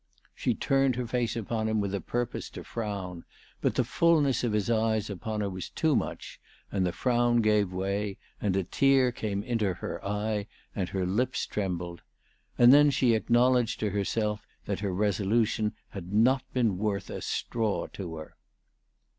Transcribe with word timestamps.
"She 0.33 0.55
turned 0.55 0.95
her 0.95 1.05
face 1.05 1.35
upon 1.35 1.67
him 1.69 1.79
with 1.79 1.93
a 1.93 2.01
purpose 2.01 2.49
to 2.49 2.63
frown, 2.63 3.23
but 3.61 3.75
the 3.75 3.83
fulness 3.83 4.43
of 4.43 4.51
his 4.51 4.67
eyes 4.67 5.11
upon 5.11 5.41
her 5.41 5.49
was 5.51 5.69
too 5.69 5.95
much, 5.95 6.41
and 6.71 6.83
the 6.83 6.91
frown 6.91 7.41
gave 7.43 7.71
way, 7.71 8.17
and 8.41 8.55
a 8.55 8.63
tear 8.63 9.11
came 9.11 9.43
into 9.43 9.75
her 9.75 10.03
eye, 10.03 10.47
and 10.75 10.89
her 10.89 11.05
lips 11.05 11.45
trembled; 11.45 12.01
and 12.57 12.73
then 12.73 12.89
she 12.89 13.11
acknow 13.15 13.51
ledged 13.53 13.79
to 13.81 13.91
herself 13.91 14.41
that 14.65 14.79
her 14.79 14.91
resolution 14.91 15.73
had 15.89 16.11
not 16.11 16.51
been 16.51 16.79
worth 16.79 17.11
a 17.11 17.21
straw 17.21 17.85
to 17.93 18.15
her. 18.15 18.35